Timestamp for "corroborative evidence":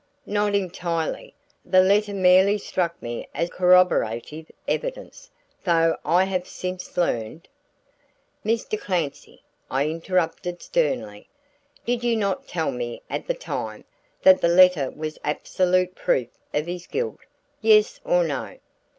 3.51-5.29